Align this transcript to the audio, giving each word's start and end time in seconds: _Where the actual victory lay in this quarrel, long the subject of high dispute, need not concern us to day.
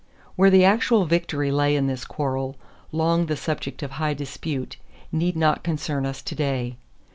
_Where 0.35 0.49
the 0.49 0.65
actual 0.65 1.05
victory 1.05 1.51
lay 1.51 1.75
in 1.75 1.85
this 1.85 2.05
quarrel, 2.05 2.55
long 2.91 3.27
the 3.27 3.37
subject 3.37 3.83
of 3.83 3.91
high 3.91 4.15
dispute, 4.15 4.77
need 5.11 5.35
not 5.37 5.61
concern 5.63 6.07
us 6.07 6.23
to 6.23 6.33
day. 6.33 6.77